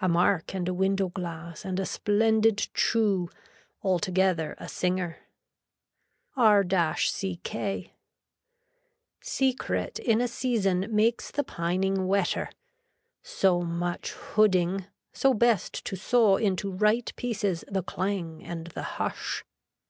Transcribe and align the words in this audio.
A 0.00 0.08
mark 0.08 0.54
and 0.54 0.66
a 0.70 0.72
window 0.72 1.10
glass 1.10 1.66
and 1.66 1.78
a 1.78 1.84
splendid 1.84 2.68
chew, 2.72 3.28
altogether 3.82 4.54
a 4.56 4.66
singer. 4.70 5.18
R 6.34 6.64
CK. 6.64 7.54
Secret 9.20 9.98
in 9.98 10.22
a 10.22 10.28
season 10.28 10.86
makes 10.90 11.30
the 11.30 11.44
pining 11.44 12.06
wetter. 12.06 12.48
So 13.22 13.60
much 13.60 14.12
hooding, 14.32 14.86
so 15.12 15.34
best 15.34 15.84
to 15.84 15.94
saw 15.94 16.36
into 16.38 16.70
right 16.72 17.12
pieces 17.16 17.62
the 17.68 17.82
clang 17.82 18.42
and 18.42 18.68
the 18.68 18.82
hush. 18.96 19.44